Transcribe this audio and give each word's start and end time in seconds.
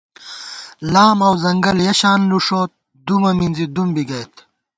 لام 0.93 1.19
اؤ 1.27 1.33
ځنگل 1.43 1.77
یَہ 1.85 1.93
شان 1.99 2.19
لُوݭوت 2.29 2.71
دُمہ 3.05 3.31
مِنزی 3.37 3.65
دُم 3.75 3.89
بی 3.95 4.03
گئیت 4.09 4.33